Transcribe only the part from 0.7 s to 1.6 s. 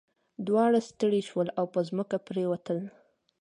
ستړي شول